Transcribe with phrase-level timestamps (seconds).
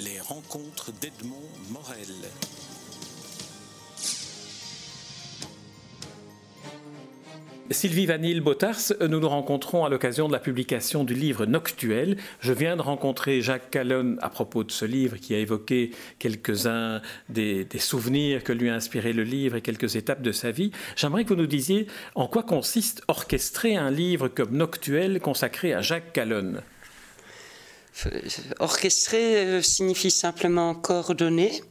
[0.00, 2.06] Les rencontres d'Edmond Morel.
[7.70, 12.16] Sylvie Vanille Botars, nous nous rencontrons à l'occasion de la publication du livre Noctuel.
[12.38, 17.02] Je viens de rencontrer Jacques Callon à propos de ce livre qui a évoqué quelques-uns
[17.28, 20.70] des, souvenirs que lui a inspiré le livre et quelques étapes de sa vie.
[20.94, 25.80] J'aimerais que vous nous disiez en quoi consiste orchestrer un livre comme Noctuel consacré à
[25.80, 26.62] Jacques Callon.
[28.58, 31.62] Orchestrer euh, signifie simplement coordonner.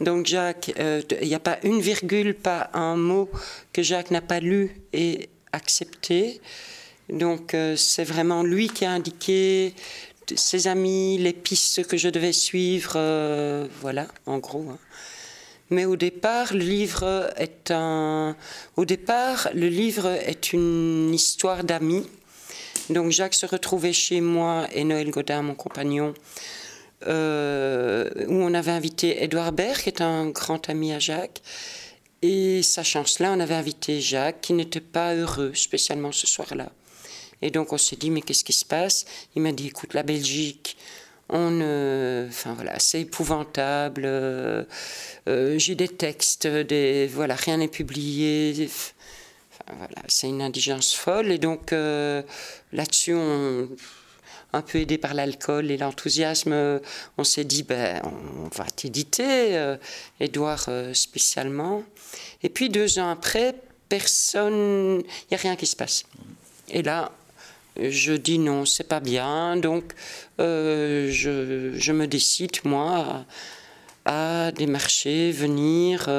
[0.00, 3.30] Donc Jacques, il euh, n'y a pas une virgule, pas un mot
[3.72, 6.40] que Jacques n'a pas lu et accepté.
[7.08, 9.74] Donc euh, c'est vraiment lui qui a indiqué
[10.34, 14.66] ses amis, les pistes que je devais suivre, euh, voilà, en gros.
[14.70, 14.78] Hein.
[15.70, 18.36] Mais au départ, le livre est un.
[18.76, 22.06] Au départ, le livre est une histoire d'amis.
[22.90, 26.14] Donc Jacques se retrouvait chez moi et Noël Godin, mon compagnon,
[27.06, 31.42] euh, où on avait invité Edouard Baird, qui est un grand ami à Jacques.
[32.22, 36.70] Et sachant cela, on avait invité Jacques, qui n'était pas heureux, spécialement ce soir-là.
[37.40, 39.04] Et donc on s'est dit, mais qu'est-ce qui se passe?
[39.34, 40.76] Il m'a dit, écoute, la Belgique,
[41.28, 44.02] on, enfin voilà, c'est épouvantable.
[44.04, 44.64] Euh,
[45.28, 48.68] euh, j'ai des textes, des, voilà, rien n'est publié.
[49.78, 51.30] Voilà, c'est une indigence folle.
[51.30, 51.72] Et donc
[52.72, 53.68] là-dessus, on
[54.52, 56.78] un peu aidé par l'alcool et l'enthousiasme, euh,
[57.16, 59.76] on s'est dit, ben, on va t'éditer, euh,
[60.20, 61.82] Edouard euh, spécialement.
[62.42, 63.54] Et puis deux ans après,
[63.88, 66.04] personne, il n'y a rien qui se passe.
[66.68, 67.12] Et là,
[67.80, 69.94] je dis non, c'est pas bien, donc
[70.38, 73.24] je, je, me décide, moi, à,
[74.04, 76.10] à démarcher, venir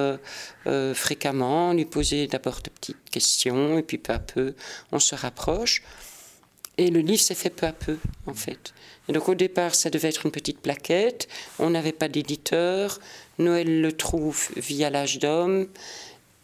[0.94, 4.54] fréquemment, lui poser d'abord de petites questions, et puis peu à peu,
[4.92, 5.82] on se rapproche.
[6.78, 8.74] Et le livre s'est fait peu à peu, en fait.
[9.08, 11.28] Et donc au départ, ça devait être une petite plaquette.
[11.60, 13.00] On n'avait pas d'éditeur.
[13.38, 15.68] Noël le trouve via l'âge d'homme.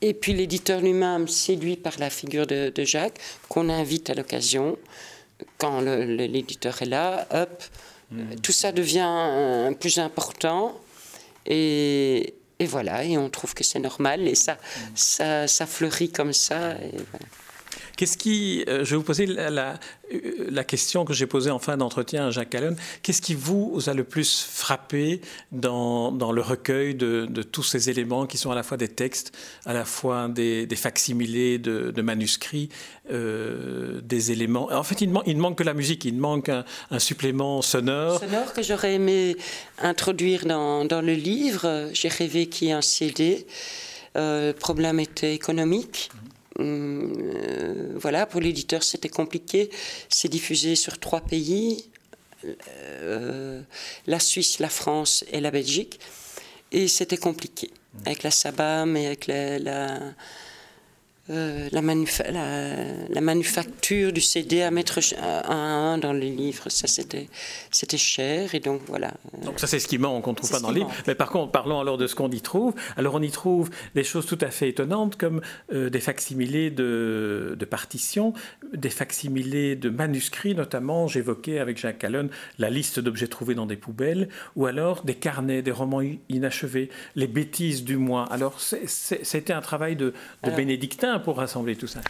[0.01, 3.19] Et puis l'éditeur lui-même, séduit par la figure de, Jacques,
[3.49, 4.77] qu'on invite à l'occasion.
[5.57, 7.63] Quand l'éditeur est là, hop,
[8.11, 8.35] hmm.
[8.41, 10.79] tout ça devient plus important.
[11.49, 14.27] Et, voilà, et on trouve que c'est normal.
[14.27, 14.57] Et ça,
[14.95, 16.75] ça, fleurit comme ça.
[17.97, 19.79] Qu'est-ce qui, euh, je vais vous poser la,
[20.13, 22.77] euh, la, question que j'ai posée en fin d'entretien à Jacques Calonne.
[23.03, 25.21] Qu'est-ce qui vous a le plus frappé
[25.51, 28.87] dans, dans le recueil de, de, tous ces éléments qui sont à la fois des
[28.87, 29.33] textes,
[29.65, 32.69] à la fois des, des facsimilés de, de manuscrits,
[33.11, 34.71] euh, des éléments?
[34.71, 38.19] En fait, il ne, il manque que la musique, il manque un, un supplément sonore.
[38.19, 39.35] Sonore que j'aurais aimé
[39.79, 41.89] introduire dans, dans le livre.
[41.93, 43.45] J'ai rêvé qu'il y ait un CD.
[44.15, 46.09] Euh, le problème était économique.
[46.59, 49.69] Euh, voilà, pour l'éditeur, c'était compliqué.
[50.09, 51.85] C'est diffusé sur trois pays
[52.45, 53.61] euh,
[54.07, 55.99] la Suisse, la France et la Belgique.
[56.71, 57.71] Et c'était compliqué
[58.05, 60.13] avec la SABAM et avec la
[61.29, 61.81] euh, la,
[63.09, 67.27] la, manufacture du CD à mettre un à un dans les livres, ça c'était,
[67.69, 69.13] c'était cher et donc voilà.
[69.43, 70.91] Donc ça c'est ce qui manque, on ne trouve pas dans le livre.
[71.05, 72.73] Mais par contre, parlons alors de ce qu'on y trouve.
[72.97, 75.41] Alors on y trouve des choses tout à fait étonnantes comme
[75.71, 78.33] euh, des facsimilés de, de, partitions,
[78.73, 81.07] des facsimilés de manuscrits notamment.
[81.07, 85.61] J'évoquais avec Jacques Calonne la liste d'objets trouvés dans des poubelles ou alors des carnets,
[85.61, 88.25] des romans inachevés, les bêtises du mois.
[88.31, 90.13] Alors c'était un travail de,
[90.43, 92.01] de bénédictin pour rassembler tout ça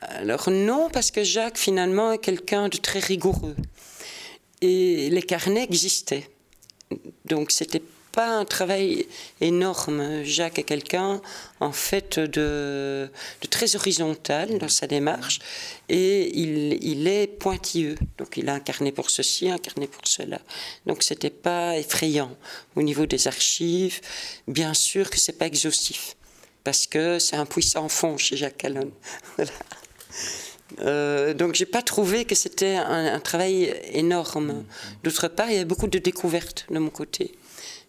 [0.00, 3.56] Alors non, parce que Jacques finalement est quelqu'un de très rigoureux.
[4.60, 6.28] Et les carnets existaient.
[7.24, 7.82] Donc c'était
[8.16, 9.06] pas un travail
[9.42, 10.24] énorme.
[10.24, 11.20] Jacques est quelqu'un,
[11.60, 13.10] en fait, de,
[13.50, 15.38] très horizontal dans sa démarche
[15.90, 17.96] et il, il, est pointilleux.
[18.16, 20.40] Donc, il a un carnet pour ceci, un carnet pour cela.
[20.86, 22.34] Donc, c'était pas effrayant
[22.74, 24.00] au niveau des archives.
[24.48, 26.16] Bien sûr que c'est pas exhaustif
[26.66, 28.90] parce que c'est un puissant fond chez Jacques Calonne.
[29.36, 29.52] voilà.
[30.80, 34.64] euh, donc j'ai pas trouvé que c'était un, travail énorme.
[35.04, 37.36] D'autre part, il y avait beaucoup de découvertes de mon côté,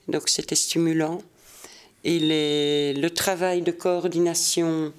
[0.07, 1.23] donc c'était stimulant.
[2.03, 2.19] Et
[2.95, 4.93] le travail de coordination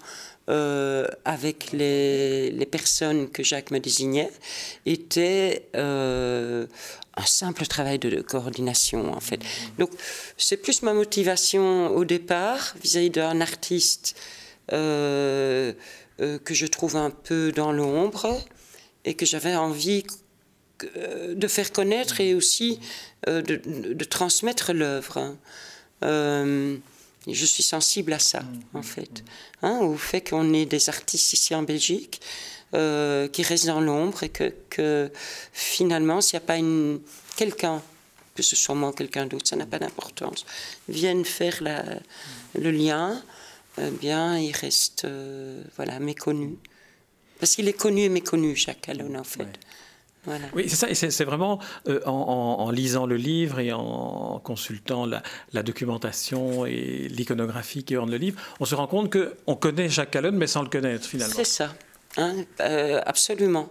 [0.48, 4.30] euh, avec les, personnes que Jacques me désignait
[4.86, 6.66] était euh,
[7.16, 9.40] un simple travail de, coordination en fait.
[9.78, 9.90] Donc
[10.38, 14.16] c'est plus ma motivation au départ vis-à-vis d'un artiste
[14.72, 15.74] euh,
[16.18, 18.42] que je trouve un peu dans l'ombre
[19.04, 20.04] et que j'avais envie
[20.82, 22.80] de faire connaître et aussi
[23.26, 25.36] de, transmettre l'œuvre.
[27.26, 28.42] Je suis sensible à ça,
[28.74, 29.24] en fait,
[29.62, 32.20] hein, au fait qu'on ait des artistes ici en Belgique
[32.74, 35.10] euh, qui reste dans l'ombre et que, que
[35.52, 37.00] finalement, s'il n'y a pas une,
[37.36, 37.82] quelqu'un
[38.34, 40.46] que ce soit moi ou quelqu'un d'autre, ça n'a pas d'importance,
[40.88, 41.58] viennent faire
[42.54, 43.20] le lien,
[43.80, 46.56] eh bien, il reste euh, voilà, méconnu.
[47.40, 49.48] Parce qu'il est connu et méconnu, Jacques Allon, en fait.
[50.54, 55.62] Oui, c'est ça, et c'est vraiment euh, en, lisant le livre et en consultant la,
[55.62, 60.36] documentation et l'iconographie qui orne le livre, on se rend compte qu'on connaît Jacques Calonne,
[60.36, 61.34] mais sans le connaître finalement.
[61.34, 61.74] C'est ça,
[62.16, 63.70] hein, euh, absolument.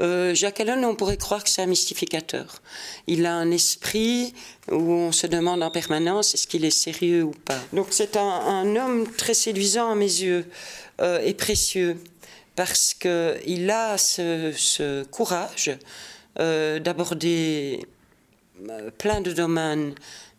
[0.00, 2.62] Euh, Jacques Calonne, on pourrait croire que c'est un mystificateur.
[3.06, 4.34] Il a un esprit
[4.70, 7.58] où on se demande en permanence est-ce qu'il est sérieux ou pas.
[7.72, 10.46] Donc c'est un, homme très séduisant à mes yeux
[11.24, 11.96] et précieux
[12.56, 15.76] parce qu'il a ce, courage
[16.38, 17.86] euh, d'aborder
[18.68, 19.94] euh, plein de domaines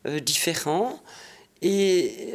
[0.07, 0.99] euh, différents.
[1.61, 2.33] Et,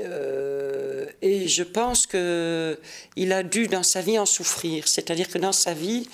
[1.23, 4.89] je pense qu'il a dû dans sa vie en souffrir.
[4.89, 6.09] C'est-à-dire que dans sa vie,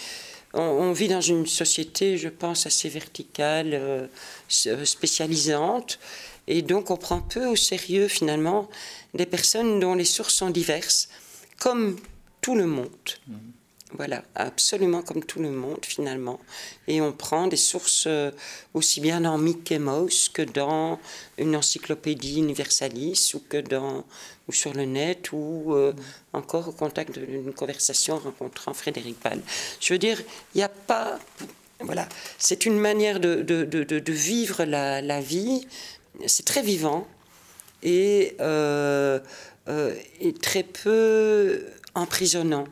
[0.53, 4.09] on, vit dans une société, je pense, assez verticale,
[4.49, 5.99] spécialisante.
[6.47, 8.69] Et donc on prend peu au sérieux finalement
[9.15, 11.09] des personnes dont les sources sont diverses,
[11.59, 11.97] comme
[12.45, 13.11] tout le monde.
[14.01, 16.39] Voilà, absolument comme tout le monde finalement.
[16.89, 18.33] Et on prend des sources euh,
[18.75, 20.99] aussi bien dans Mickey Mouse que dans
[21.39, 24.05] une encyclopédie universalis ou que dans
[24.47, 25.95] ou sur le net ou euh,
[26.35, 29.41] encore au contact d'une conversation rencontrant Frédéric Val.
[29.81, 30.21] Je veux dire,
[30.55, 31.19] il n'y a pas...
[31.81, 32.07] Voilà,
[32.39, 35.67] c'est une manière de, de, de, de vivre la, la vie.
[36.27, 37.07] C'est très vivant
[37.83, 39.19] et, euh,
[40.21, 41.65] et très peu
[41.95, 42.67] emprisonnant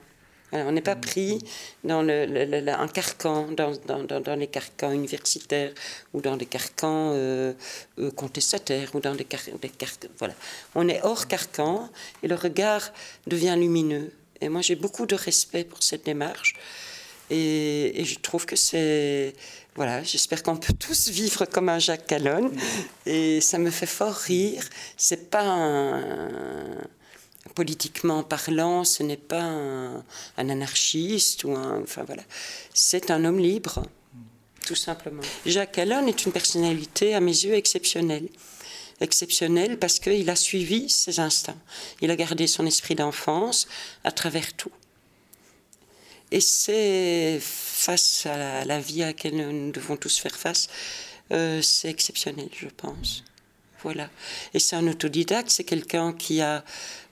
[0.53, 1.39] on n'est pas pris
[1.83, 5.73] dans le, un carcan, dans, dans, les carcans universitaires
[6.13, 7.55] ou dans des carcans euh,
[7.99, 10.09] euh, contestataires ou dans des, carcans.
[10.19, 10.35] Voilà.
[10.75, 11.89] On est hors carcan
[12.23, 12.93] et le regard
[13.27, 14.13] devient lumineux.
[14.41, 16.55] Et moi, j'ai beaucoup de respect pour cette démarche.
[17.31, 19.33] Et, je trouve que c'est.
[19.75, 22.53] Voilà, j'espère qu'on peut tous vivre comme un Jacques Calonne.
[23.07, 24.63] Et ça me fait fort rire.
[24.99, 26.77] C'est pas un
[27.55, 30.05] politiquement parlant, ce n'est pas un,
[30.37, 31.83] anarchiste ou un.
[31.83, 32.23] Enfin voilà.
[32.75, 33.83] C'est un homme libre,
[34.67, 35.23] tout simplement.
[35.47, 38.29] Jacques Allon est une personnalité, à mes yeux, exceptionnelle.
[39.01, 41.59] Exceptionnelle parce qu'il a suivi ses instincts.
[42.01, 43.67] Il a gardé son esprit d'enfance
[44.05, 44.71] à travers tout.
[46.31, 50.69] Et c'est face à la, vie à laquelle nous devons tous faire face,
[51.33, 53.23] euh, c'est exceptionnel, je pense.
[53.83, 54.09] Voilà.
[54.55, 56.65] Et c'est un autodidacte, c'est quelqu'un qui a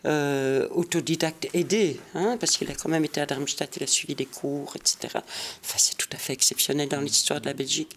[0.07, 4.15] euh, autodidacte aidé, hein, parce qu'il a quand même été à Darmstadt, il a suivi
[4.15, 4.97] des cours, etc.
[5.15, 7.95] Enfin, c'est tout à fait exceptionnel dans l'histoire de la Belgique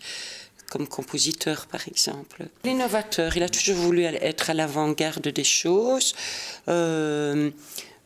[0.69, 2.47] comme compositeur, par exemple.
[2.65, 6.13] L'innovateur, il a toujours voulu être à l'avant-garde des choses,
[6.67, 7.51] euh,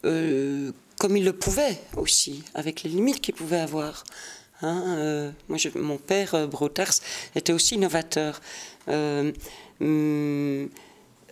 [0.06, 4.04] euh, comme il le pouvait aussi, avec les limites qu'il pouvait avoir.
[4.62, 6.94] Hein, moi, mon père, Brotars,
[7.36, 8.42] était aussi innovateur.
[9.79, 10.69] Hum,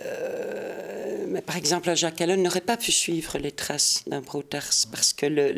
[0.01, 5.13] euh, mais par exemple, Jacques Allen n'aurait pas pu suivre les traces d'un Brotars parce
[5.13, 5.51] que le,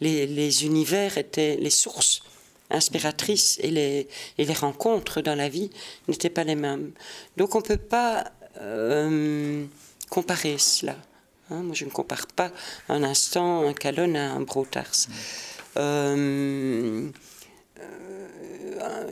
[0.00, 2.22] les, univers étaient les sources
[2.70, 4.08] inspiratrices et les,
[4.38, 5.70] et les rencontres dans la vie
[6.08, 6.92] n'étaient pas les mêmes.
[7.36, 9.64] Donc on ne peut pas euh,
[10.10, 10.96] comparer cela.
[11.50, 11.62] Hein.
[11.62, 12.50] Moi, je ne compare pas
[12.88, 15.06] un instant un Calonne à un Brotars.
[15.76, 17.08] Euh,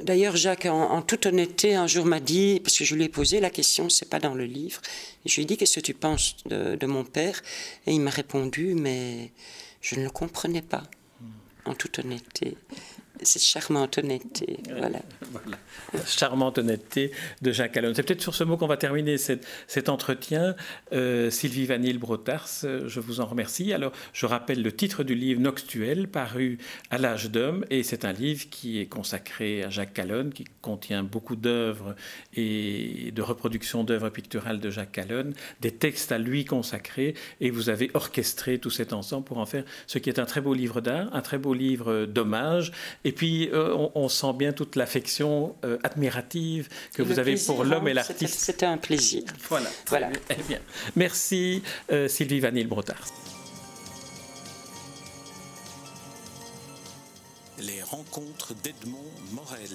[0.04, 3.40] D'ailleurs, Jacques, en, toute honnêteté, un jour m'a dit, parce que je lui ai posé
[3.40, 4.80] la question, c'est pas dans le livre,
[5.24, 7.40] je lui ai dit qu'est-ce que tu penses de, mon père,
[7.86, 9.32] et il m'a répondu, mais
[9.80, 10.82] je ne le comprenais pas,
[11.64, 12.56] en toute honnêteté
[13.22, 14.58] cette charmante honnêteté.
[14.68, 15.00] Voilà.
[16.06, 17.12] Charmante honnêteté
[17.42, 17.92] de Jacques Allon.
[17.94, 20.54] C'est peut-être sur ce mot qu'on va terminer cet entretien.
[20.92, 23.72] Euh, Sylvie Vanille Brotars, je vous en remercie.
[23.72, 26.58] Alors, je rappelle le titre du livre Noctuel, paru
[26.90, 31.02] à l'âge d'homme, et c'est un livre qui est consacré à Jacques Calonne, qui contient
[31.02, 31.94] beaucoup d'œuvres
[32.34, 37.68] et de reproductions d'œuvres picturales de Jacques Calonne, des textes à lui consacrés, et vous
[37.68, 40.80] avez orchestré tout cet ensemble pour en faire ce qui est un très beau livre
[40.80, 42.72] d'art, un très beau livre d'hommage,
[43.04, 47.88] et puis, euh, on, sent bien toute l'affection euh, admirative que vous avez pour l'homme
[47.88, 48.38] et hein, l'artiste.
[48.38, 49.22] C'était un plaisir.
[49.48, 49.68] Voilà.
[49.88, 50.10] voilà.
[50.30, 50.58] Eh bien.
[50.96, 53.06] Merci, euh, Sylvie Vanille-Brotard.
[57.58, 59.70] Les rencontres d'Edmond Morel.